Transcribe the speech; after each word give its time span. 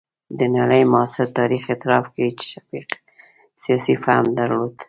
د 0.39 0.41
نړۍ 0.57 0.83
معاصر 0.91 1.27
تاریخ 1.39 1.63
اعتراف 1.71 2.05
کوي 2.13 2.31
چې 2.39 2.45
شفیق 2.53 2.89
سیاسي 3.63 3.95
فهم 4.03 4.25
درلود. 4.39 4.73